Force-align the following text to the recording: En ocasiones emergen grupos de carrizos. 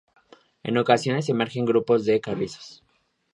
En 0.63 0.79
ocasiones 0.79 1.29
emergen 1.29 1.63
grupos 1.63 2.05
de 2.05 2.19
carrizos. 2.19 2.81